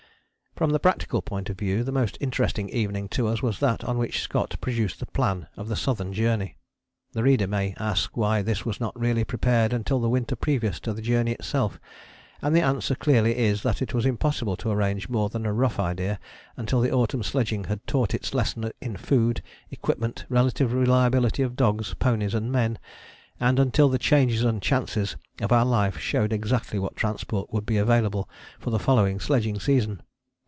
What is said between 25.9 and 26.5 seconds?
showed